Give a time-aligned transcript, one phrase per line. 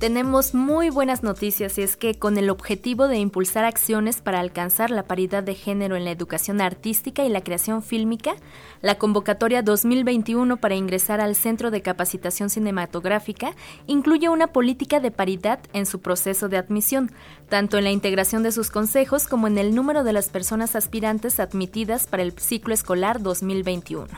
[0.00, 4.90] tenemos muy buenas noticias y es que con el objetivo de impulsar acciones para alcanzar
[4.90, 8.34] la paridad de género en la educación artística y la creación fílmica,
[8.80, 13.54] la convocatoria 2021 para ingresar al Centro de Capacitación Cinematográfica
[13.86, 17.12] incluye una política de paridad en su proceso de admisión,
[17.50, 21.38] tanto en la integración de sus consejos como en el número de las personas aspirantes
[21.38, 24.08] admitidas para el ciclo escolar 2021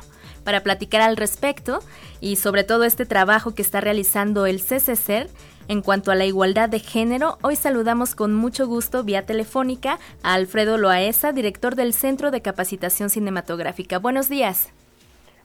[0.44, 1.80] para platicar al respecto
[2.20, 5.30] y sobre todo este trabajo que está realizando el CCCER
[5.72, 10.34] en cuanto a la igualdad de género, hoy saludamos con mucho gusto vía telefónica a
[10.34, 13.98] Alfredo Loaesa, director del Centro de Capacitación Cinematográfica.
[13.98, 14.70] Buenos días.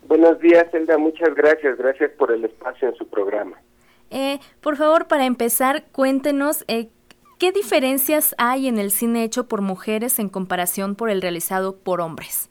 [0.05, 0.97] Buenos días, Elda.
[0.97, 1.77] Muchas gracias.
[1.77, 3.57] Gracias por el espacio en su programa.
[4.11, 6.89] Eh, por favor, para empezar, cuéntenos eh,
[7.39, 12.01] qué diferencias hay en el cine hecho por mujeres en comparación por el realizado por
[12.01, 12.49] hombres.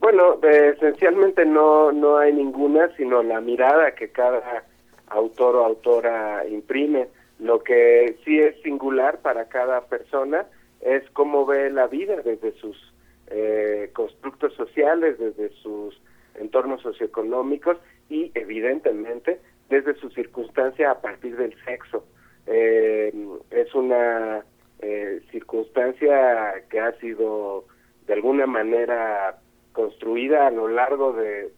[0.00, 4.64] Bueno, esencialmente no, no hay ninguna, sino la mirada que cada
[5.14, 7.08] autor o autora imprime.
[7.38, 10.46] Lo que sí es singular para cada persona
[10.80, 12.76] es cómo ve la vida desde sus
[13.28, 16.00] eh, constructos sociales, desde sus
[16.34, 22.04] entornos socioeconómicos y evidentemente desde su circunstancia a partir del sexo.
[22.46, 23.12] Eh,
[23.50, 24.44] es una
[24.80, 27.64] eh, circunstancia que ha sido
[28.06, 29.38] de alguna manera
[29.72, 31.50] construida a lo largo de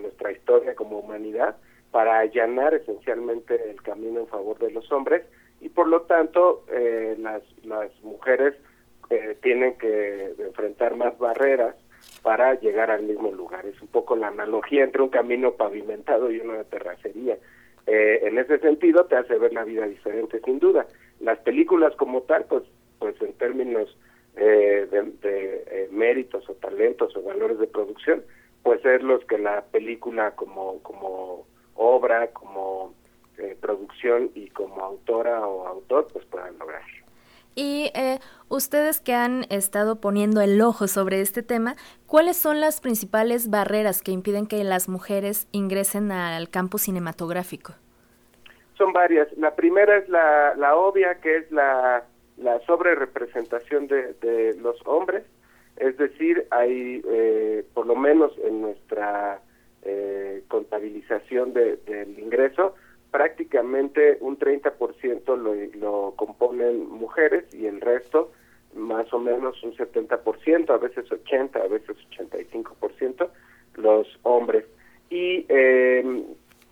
[0.00, 1.56] nuestra historia como humanidad
[1.92, 5.22] para allanar esencialmente el camino en favor de los hombres
[5.60, 8.54] y por lo tanto eh, las, las mujeres
[9.10, 11.76] eh, tienen que enfrentar más barreras
[12.22, 13.66] para llegar al mismo lugar.
[13.66, 17.36] Es un poco la analogía entre un camino pavimentado y una terracería.
[17.86, 20.86] Eh, en ese sentido te hace ver la vida diferente, sin duda.
[21.20, 22.62] Las películas como tal, pues,
[22.98, 23.96] pues en términos
[24.34, 28.24] de, de méritos o talentos o valores de producción,
[28.62, 32.94] pues es los que la película como, como obra, como
[33.38, 36.82] eh, producción y como autora o autor, pues puedan lograr.
[37.54, 42.80] Y eh, ustedes que han estado poniendo el ojo sobre este tema, ¿cuáles son las
[42.80, 47.74] principales barreras que impiden que las mujeres ingresen al campo cinematográfico?
[48.78, 49.28] Son varias.
[49.36, 52.04] La primera es la, la obvia, que es la,
[52.38, 55.24] la sobre representación de, de los hombres.
[55.76, 59.40] Es decir, hay, eh, por lo menos en nuestra
[60.72, 62.74] contabilización de, del ingreso,
[63.10, 68.32] prácticamente un 30% lo, lo componen mujeres y el resto
[68.74, 73.28] más o menos un 70%, a veces 80, a veces 85%
[73.74, 74.64] los hombres.
[75.10, 76.24] Y eh,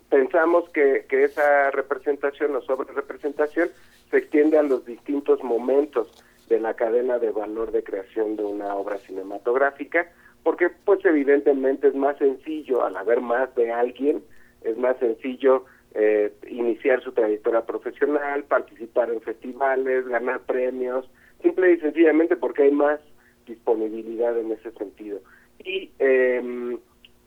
[0.09, 3.69] pensamos que, que esa representación o sobre representación
[4.09, 6.11] se extiende a los distintos momentos
[6.49, 10.11] de la cadena de valor de creación de una obra cinematográfica,
[10.43, 14.23] porque pues evidentemente es más sencillo al haber más de alguien,
[14.63, 21.09] es más sencillo eh, iniciar su trayectoria profesional, participar en festivales, ganar premios,
[21.41, 22.99] simple y sencillamente porque hay más
[23.45, 25.19] disponibilidad en ese sentido.
[25.59, 26.79] Y em,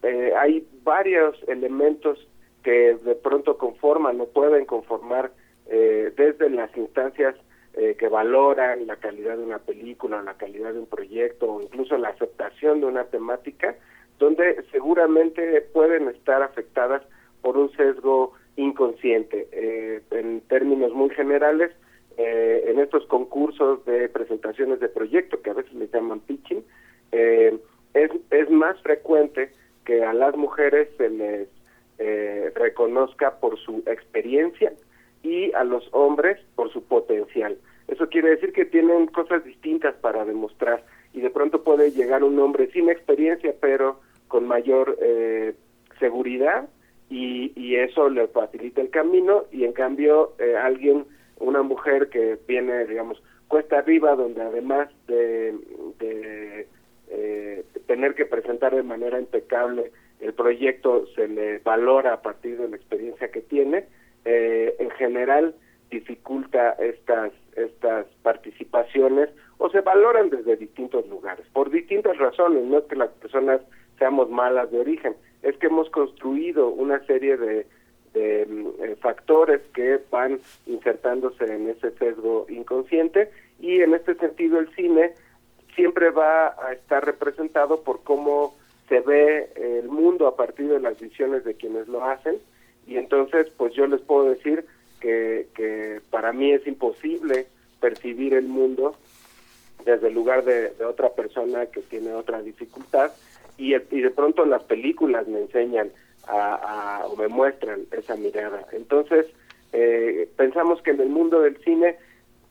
[0.03, 2.27] eh, hay varios elementos
[2.63, 5.31] que de pronto conforman o pueden conformar
[5.67, 7.37] eh, desde las instancias
[7.77, 11.99] eh, que valoran la calidad de una película, la calidad de un proyecto o incluso
[11.99, 13.75] la aceptación de una temática,
[14.21, 17.03] donde seguramente pueden estar afectadas
[17.43, 19.49] por un sesgo inconsciente.
[19.51, 21.73] Eh, en términos muy generales,
[22.17, 26.63] eh, en estos concursos de presentaciones de proyecto, que a veces le llaman pitching,
[27.11, 29.51] es, es más frecuente
[29.85, 31.49] que a las mujeres se les
[32.55, 34.73] reconozca por su experiencia,
[35.25, 37.59] y a los hombres por su potencial.
[37.89, 42.39] Eso quiere decir que tienen cosas distintas para demostrar y de pronto puede llegar un
[42.39, 45.55] hombre sin experiencia pero con mayor eh,
[45.99, 46.69] seguridad
[47.09, 51.05] y, y, eso le facilita el camino y en cambio eh, alguien,
[51.39, 55.55] una mujer que viene, digamos, cuesta arriba donde además de,
[55.99, 56.67] de
[57.09, 62.69] eh, tener que presentar de manera impecable el proyecto se le valora a partir de
[62.69, 63.85] la experiencia que tiene,
[64.25, 65.55] eh, en general
[65.91, 69.29] dificulta estas estas participaciones
[69.59, 73.61] o se valoran desde distintos lugares por distintas razones no es que las personas
[73.99, 77.67] seamos malas de origen es que hemos construido una serie de,
[78.15, 83.31] de mm, eh, factores que van insertándose en ese sesgo inconsciente
[83.61, 85.13] y en este sentido el cine
[85.75, 88.55] siempre va a estar representado por cómo
[88.89, 92.39] se ve el mundo a partir de las visiones de quienes lo hacen
[92.87, 94.65] y entonces pues yo les puedo decir
[95.01, 97.47] que, que para mí es imposible
[97.81, 98.97] percibir el mundo
[99.85, 103.13] desde el lugar de, otra persona que tiene otra dificultad
[103.59, 105.91] y, de pronto las películas me enseñan
[106.27, 108.67] a, o me muestran esa mirada.
[108.73, 109.27] Entonces,
[109.77, 111.97] Eh, pensamos que en el mundo del cine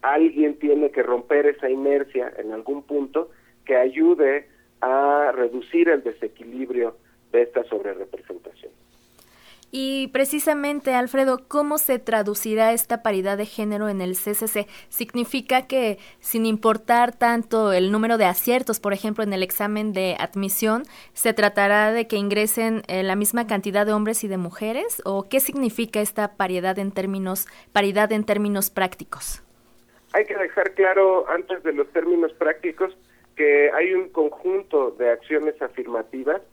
[0.01, 3.29] alguien tiene que romper esa inercia en algún punto
[3.63, 4.45] que ayude
[4.81, 6.97] a reducir el desequilibrio
[7.31, 8.73] de esta sobrerepresentación.
[9.75, 14.67] Y precisamente, Alfredo, ¿cómo se traducirá esta paridad de género en el CCC?
[14.89, 20.15] ¿Significa que sin importar tanto el número de aciertos, por ejemplo, en el examen de
[20.19, 20.83] admisión,
[21.13, 25.01] se tratará de que ingresen eh, la misma cantidad de hombres y de mujeres?
[25.05, 29.41] ¿O qué significa esta paridad en términos, paridad en términos prácticos?
[30.13, 32.95] Hay que dejar claro, antes de los términos prácticos,
[33.35, 36.43] que hay un conjunto de acciones afirmativas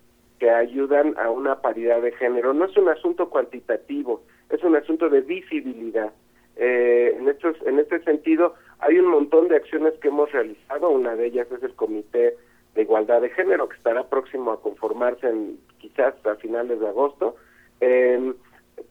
[0.41, 2.55] que ayudan a una paridad de género.
[2.55, 6.13] No es un asunto cuantitativo, es un asunto de visibilidad.
[6.57, 10.89] Eh, en, estos, en este sentido, hay un montón de acciones que hemos realizado.
[10.89, 12.37] Una de ellas es el Comité
[12.75, 17.37] de Igualdad de Género, que estará próximo a conformarse en, quizás a finales de agosto.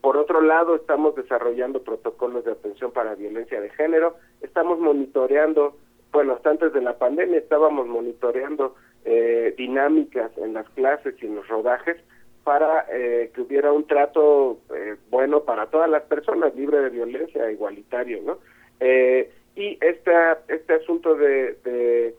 [0.00, 4.14] por otro lado, estamos desarrollando protocolos de atención para violencia de género.
[4.40, 5.76] Estamos monitoreando,
[6.12, 11.36] bueno, hasta antes de la pandemia estábamos monitoreando eh, dinámicas en las clases y en
[11.36, 11.96] los rodajes
[12.44, 17.50] para eh, que hubiera un trato eh, bueno para todas las personas, libre de violencia,
[17.50, 18.38] igualitario, ¿no?
[18.80, 22.14] Eh, y esta, este asunto de, de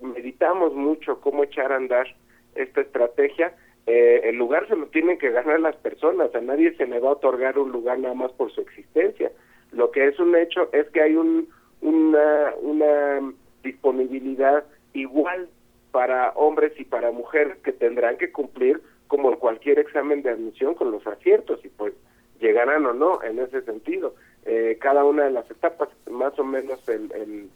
[0.00, 2.06] meditamos mucho cómo echar a andar
[2.54, 3.54] esta estrategia.
[3.86, 7.12] el lugar se lo tienen que ganar las personas, a nadie se le va a
[7.12, 9.32] otorgar un lugar nada más por su existencia.
[9.72, 11.48] Lo que es un hecho es que hay un,
[11.80, 13.32] una
[13.62, 15.48] disponibilidad igual
[15.90, 20.74] para hombres y para mujeres que tendrán que cumplir como en cualquier examen de admisión
[20.74, 21.92] con los aciertos y pues
[22.40, 24.14] llegarán o no en ese sentido.
[24.44, 27.50] Eh, cada una de las etapas, más o menos el, el,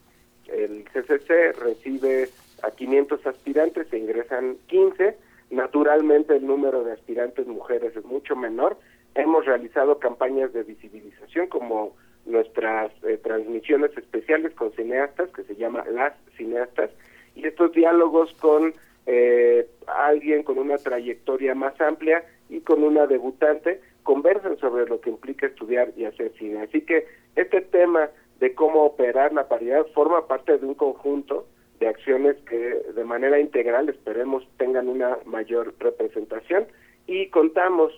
[0.49, 2.29] el CCC recibe
[2.63, 5.17] a 500 aspirantes, se ingresan 15,
[5.51, 8.79] naturalmente el número de aspirantes mujeres es mucho menor.
[9.15, 11.97] Hemos realizado campañas de visibilización como
[12.27, 16.91] nuestras eh, transmisiones especiales con cineastas, que se llama Las Cineastas,
[17.37, 18.75] y estos diálogos con
[19.07, 25.11] eh, alguien con una trayectoria más amplia y con una debutante conversan sobre lo que
[25.11, 26.63] implica estudiar y hacer cine.
[26.63, 27.07] Así que
[27.37, 28.09] este tema
[28.41, 31.47] de cómo operar la paridad forma parte de un conjunto
[31.79, 36.67] de acciones que de manera integral esperemos tengan una mayor representación
[37.07, 37.93] y contamos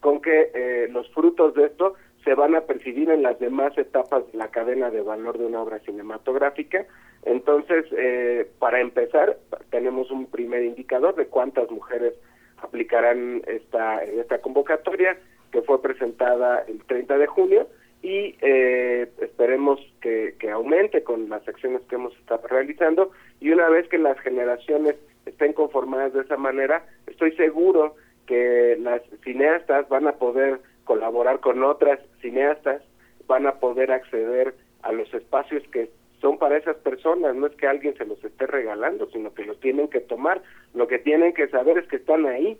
[0.00, 4.30] con que eh, los frutos de esto se van a percibir en las demás etapas
[4.30, 6.86] de la cadena de valor de una obra cinematográfica
[7.28, 9.36] entonces, eh, para empezar,
[9.70, 12.14] tenemos un primer indicador de cuántas mujeres
[12.62, 14.00] aplicarán esta,
[14.40, 15.18] convocatoria
[15.52, 17.68] que fue presentada el 30 de junio
[18.00, 23.10] y eh, esperemos que, que aumente con las acciones que hemos estado realizando
[23.40, 24.96] y una vez que las generaciones
[25.26, 27.94] estén conformadas de esa manera, estoy seguro
[28.26, 32.82] que las cineastas van a poder colaborar con otras cineastas,
[33.26, 37.66] van a poder acceder a los espacios que son para esas personas, no es que
[37.66, 40.42] alguien se los esté regalando, sino que los tienen que tomar.
[40.74, 42.58] Lo que tienen que saber es que están ahí,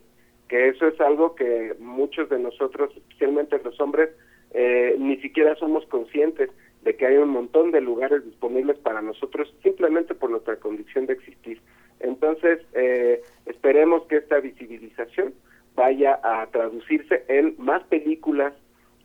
[0.48, 4.10] que eso es algo que muchos de nosotros, especialmente los hombres,
[4.52, 6.50] eh, ni siquiera somos conscientes
[6.82, 11.14] de que hay un montón de lugares disponibles para nosotros simplemente por nuestra condición de
[11.14, 11.60] existir.
[12.00, 15.34] Entonces, eh, esperemos que esta visibilización
[15.74, 18.54] vaya a traducirse en más películas,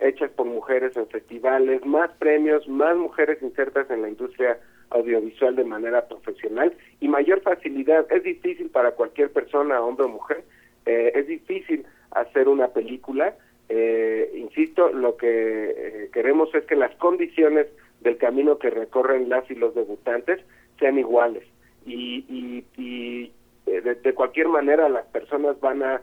[0.04, 5.64] hechas por mujeres en festivales, más premios, más mujeres insertas en la industria audiovisual de
[5.64, 8.06] manera profesional y mayor facilidad.
[8.12, 10.44] Es difícil para cualquier persona, hombre o mujer,
[10.86, 13.36] eh, es difícil hacer una película.
[13.70, 17.68] Eh, insisto, lo que eh, queremos es que las condiciones
[18.02, 20.42] del camino que recorren las y los debutantes
[20.78, 21.44] sean iguales
[21.86, 23.32] y, y, y
[23.66, 26.02] de, de, cualquier manera las personas van a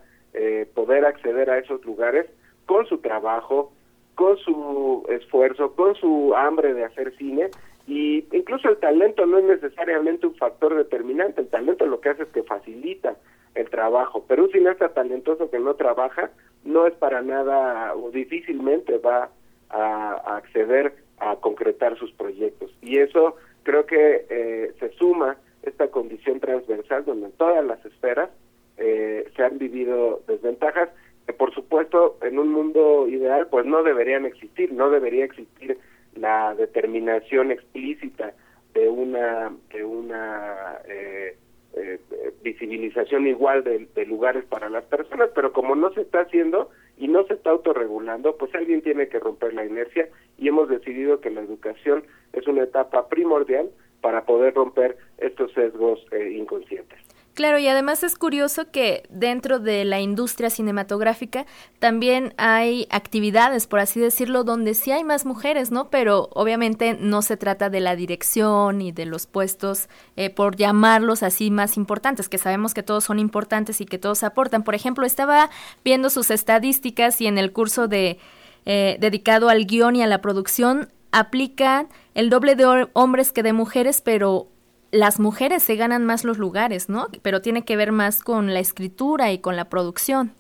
[0.75, 2.27] poder acceder a esos lugares
[2.65, 3.73] con su trabajo,
[4.21, 7.49] con su esfuerzo, con su hambre de hacer cine
[7.87, 12.25] y incluso el talento no es necesariamente un factor determinante, el talento lo que hace
[12.25, 13.17] es que facilita
[13.55, 16.31] el trabajo, pero un cineasta talentoso que no trabaja
[16.65, 19.31] no es para nada o difícilmente va
[19.71, 22.71] a, acceder a concretar sus proyectos.
[22.83, 28.29] Y eso creo que eh, se suma esta condición transversal donde en todas las esferas
[28.77, 30.91] eh, se han vivido desventajas
[31.33, 35.79] por supuesto en un mundo ideal pues no deberían existir, no debería existir
[36.15, 38.35] la determinación explícita
[38.75, 41.37] de una de una eh,
[41.75, 42.01] eh,
[42.43, 47.25] visibilización igual de, lugares para las personas, pero como no se está haciendo y no
[47.27, 51.43] se está autorregulando, pues alguien tiene que romper la inercia y hemos decidido que la
[51.43, 53.71] educación es una etapa primordial
[54.01, 56.99] para poder romper estos sesgos eh, inconscientes.
[57.35, 61.47] Claro, y además es curioso que dentro de la industria cinematográfica
[61.79, 65.91] también hay actividades, por así decirlo, donde sí hay más mujeres, ¿no?
[65.91, 71.23] Pero obviamente no se trata de la dirección y de los puestos, eh, por llamarlos
[71.23, 74.65] así, más importantes, que sabemos que todos son importantes y que todos aportan.
[74.65, 75.51] Por ejemplo, estaba
[75.85, 78.19] viendo sus estadísticas y en el curso de
[78.67, 83.53] eh, dedicado al guion y a la producción aplican el doble de hombres que de
[83.53, 84.49] mujeres, pero
[84.93, 87.09] las mujeres se ganan más los lugares, ¿no?
[87.23, 90.33] Pero tiene que ver más con la escritura y con la producción.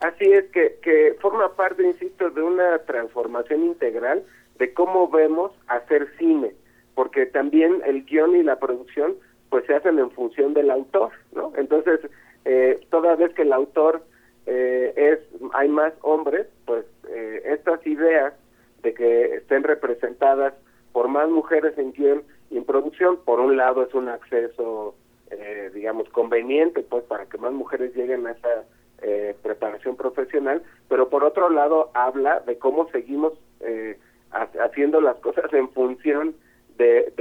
[0.00, 4.24] Así es, que, que forma parte, insisto, de una transformación integral
[4.58, 6.54] de cómo vemos hacer cine,
[6.94, 9.14] porque también el guion y la producción
[9.48, 11.52] pues se hacen en función del autor, ¿no?
[11.56, 12.00] Entonces,
[12.44, 14.02] eh, toda vez que el autor
[14.46, 15.18] eh, es
[15.52, 18.34] hay más hombres, pues eh, estas ideas
[18.82, 20.54] de que estén representadas
[20.92, 22.22] por más mujeres en guion
[22.72, 24.94] producción, por un lado es un acceso,
[25.30, 28.64] eh, digamos, conveniente, pues, para que más mujeres lleguen a esa
[29.02, 33.98] eh, preparación profesional, pero por otro lado habla de cómo seguimos eh,
[34.30, 36.34] haciendo las cosas en función
[36.78, 37.12] de,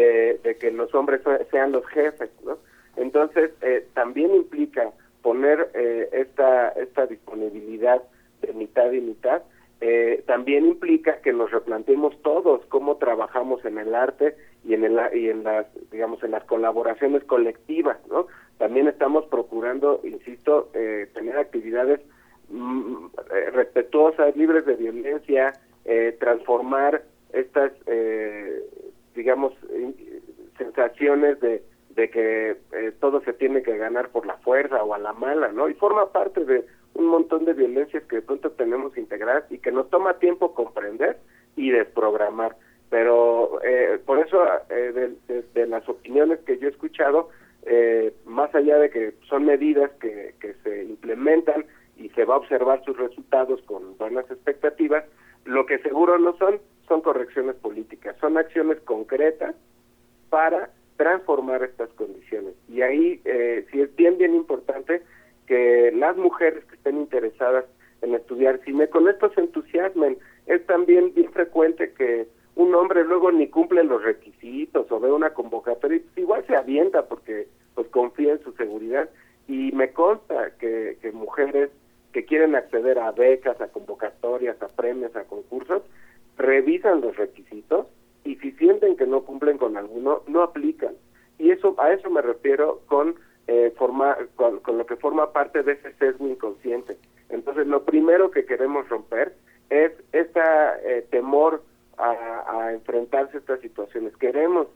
[0.41, 1.19] de, que los hombres
[1.51, 2.57] sean los jefes, ¿no?
[2.95, 3.51] Entonces,
[3.93, 4.91] también implica
[5.21, 5.69] poner
[6.11, 8.01] esta, esta disponibilidad
[8.41, 9.41] de mitad y mitad,
[9.81, 14.99] eh, también implica que nos replanteemos todos cómo trabajamos en el arte y en el
[15.13, 18.27] y en las digamos en las colaboraciones colectivas no
[18.57, 21.99] también estamos procurando insisto eh, tener actividades
[22.49, 25.53] mm, eh, respetuosas libres de violencia
[25.85, 27.03] eh, transformar
[27.33, 27.71] estas
[29.15, 29.53] digamos
[30.57, 32.57] sensaciones de de que
[32.99, 36.11] todo se tiene que ganar por la fuerza o a la mala no y forma
[36.11, 40.19] parte de un montón de violencias que de pronto tenemos integradas y que nos toma
[40.19, 41.17] tiempo comprender
[41.55, 42.55] y desprogramar.
[42.91, 44.37] Pero eh, por eso,
[44.69, 45.15] eh,
[45.55, 47.29] de, las opiniones que yo he escuchado,
[47.63, 51.65] eh, más allá de que son medidas que, que se implementan
[51.97, 55.05] y se va a observar sus resultados con buenas expectativas,
[55.45, 56.59] lo que seguro no son
[56.91, 59.55] son correcciones políticas, son acciones concretas
[60.29, 62.53] para transformar estas condiciones.
[62.67, 65.01] Y ahí eh, sí es bien, bien importante
[65.47, 67.63] que las mujeres que estén interesadas
[68.01, 70.17] en estudiar cine con esto se entusiasmen.
[70.47, 72.27] Es también bien frecuente que
[72.61, 77.47] un hombre luego ni cumple los requisitos o ve una convocatoria igual se avienta porque
[77.73, 79.09] pues confía en su seguridad
[79.47, 81.71] y me consta que, mujeres
[82.13, 85.81] que quieren acceder a becas, a convocatorias, a premios, a concursos,
[86.37, 87.87] revisan los requisitos
[88.23, 90.93] y si sienten que no cumplen con alguno, no aplican.
[91.39, 93.15] Y eso a eso me refiero con
[93.47, 96.97] eh, forma, con, lo que forma parte de ese sesgo inconsciente.
[97.29, 99.33] Entonces, lo primero que queremos romper
[99.69, 100.41] es este
[101.09, 101.63] temor
[101.97, 104.15] a, enfrentarse a estas situaciones.
[104.31, 104.67] Queremos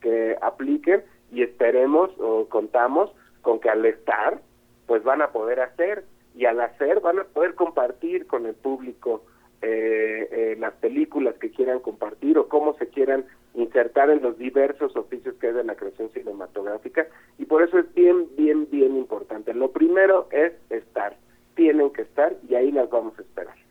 [0.00, 4.40] que apliquen y esperemos o contamos con que al estar,
[4.88, 6.04] pues van a poder hacer
[6.34, 9.22] y al hacer van a poder compartir con el público
[9.62, 14.96] eh, eh, las películas que quieran compartir o cómo se quieran insertar en los diversos
[14.96, 17.06] oficios que hay de la creación cinematográfica
[17.38, 19.54] y por eso es bien, bien, bien importante.
[19.54, 21.16] Lo primero es estar,
[21.54, 23.63] tienen que estar y ahí las vamos a esperar.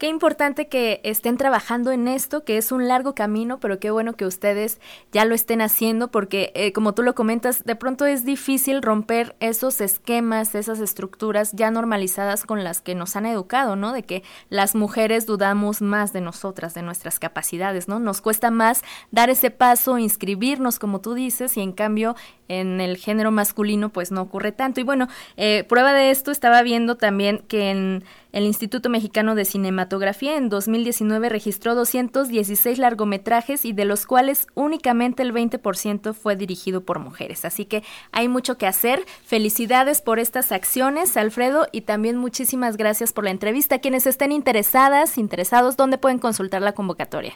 [0.00, 4.14] Qué importante que estén trabajando en esto, que es un largo camino, pero qué bueno
[4.14, 4.80] que ustedes
[5.12, 9.36] ya lo estén haciendo, porque eh, como tú lo comentas, de pronto es difícil romper
[9.40, 13.92] esos esquemas, esas estructuras ya normalizadas con las que nos han educado, ¿no?
[13.92, 17.98] De que las mujeres dudamos más de nosotras, de nuestras capacidades, ¿no?
[17.98, 22.16] Nos cuesta más dar ese paso, inscribirnos, como tú dices, y en cambio
[22.48, 24.80] en el género masculino pues no ocurre tanto.
[24.80, 29.44] Y bueno, eh, prueba de esto estaba viendo también que en el Instituto Mexicano de
[29.44, 36.82] Cinematografía en 2019 registró 216 largometrajes y de los cuales únicamente el 20% fue dirigido
[36.82, 37.44] por mujeres.
[37.44, 37.82] Así que
[38.12, 39.00] hay mucho que hacer.
[39.24, 43.80] Felicidades por estas acciones, Alfredo, y también muchísimas gracias por la entrevista.
[43.80, 47.34] Quienes estén interesadas, interesados, ¿dónde pueden consultar la convocatoria?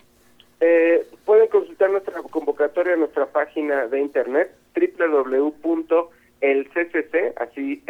[0.61, 6.05] Eh, pueden consultar nuestra convocatoria en nuestra página de internet www.elccc,
[7.37, 7.83] así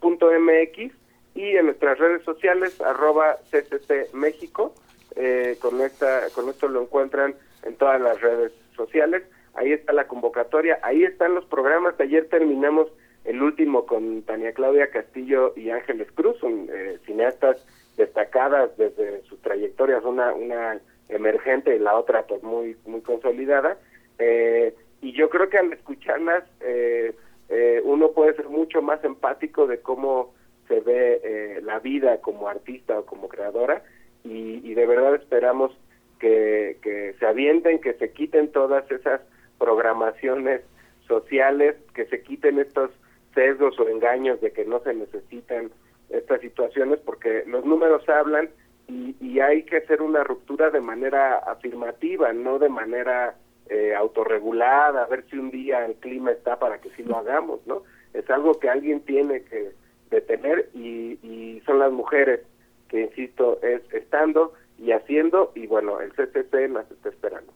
[0.00, 0.92] lscc.com.mx
[1.34, 4.74] y en nuestras redes sociales arroba ccc México.
[5.16, 9.22] Eh, con, esta, con esto lo encuentran en todas las redes sociales.
[9.54, 11.98] Ahí está la convocatoria, ahí están los programas.
[11.98, 12.88] Ayer terminamos
[13.24, 17.64] el último con Tania Claudia Castillo y Ángeles Cruz, eh, cineastas
[17.96, 23.76] destacadas desde sus trayectorias, una, una emergente y la otra pues muy, muy consolidada.
[24.18, 27.12] Eh, y yo creo que al escucharlas eh,
[27.48, 30.34] eh, uno puede ser mucho más empático de cómo
[30.66, 33.82] se ve eh, la vida como artista o como creadora
[34.22, 35.72] y, y de verdad esperamos
[36.18, 39.20] que, que se avienten, que se quiten todas esas
[39.58, 40.62] programaciones
[41.06, 42.90] sociales, que se quiten estos
[43.34, 45.70] sesgos o engaños de que no se necesitan
[46.10, 48.50] estas situaciones porque los números hablan
[48.88, 53.36] y, y hay que hacer una ruptura de manera afirmativa, no de manera
[53.70, 57.60] eh, autorregulada, a ver si un día el clima está para que sí lo hagamos,
[57.66, 57.82] ¿no?
[58.14, 59.72] Es algo que alguien tiene que
[60.10, 62.40] detener y, y son las mujeres
[62.88, 67.52] que, insisto, es estando y haciendo y bueno, el CCC las está esperando.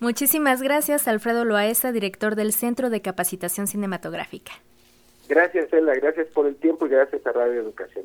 [0.00, 4.52] Muchísimas gracias, Alfredo Loaesa, director del Centro de Capacitación Cinematográfica.
[5.28, 8.04] Gracias, Ela, gracias por el tiempo y gracias a Radio Educación.